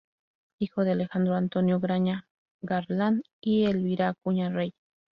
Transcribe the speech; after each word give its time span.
Hijo 0.57 0.83
de 0.83 0.93
Alejandro 0.93 1.35
Antonio 1.35 1.79
Graña 1.79 2.25
Garland 2.63 3.21
y 3.39 3.65
Elvira 3.65 4.09
Acuña 4.09 4.49
Rey. 4.49 4.73